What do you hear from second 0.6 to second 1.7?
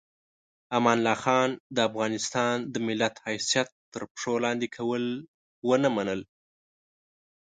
امان الله خان